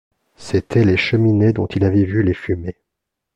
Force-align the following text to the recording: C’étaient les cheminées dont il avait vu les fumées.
C’étaient 0.35 0.83
les 0.83 0.97
cheminées 0.97 1.53
dont 1.53 1.67
il 1.67 1.85
avait 1.85 2.05
vu 2.05 2.23
les 2.23 2.33
fumées. 2.33 2.79